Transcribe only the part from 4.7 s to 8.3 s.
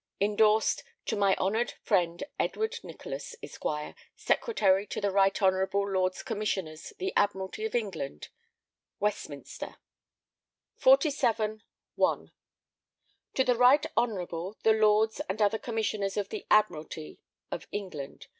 to the right honourable Lords Commissioners of the Admiralty of England